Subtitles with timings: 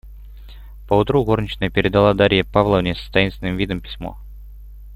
[0.87, 4.17] Поутру горничная передала Дарье Павловне, с таинственным видом, письмо.